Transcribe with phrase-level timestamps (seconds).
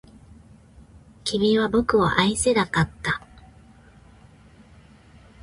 [1.25, 3.21] 君は僕を愛せなかった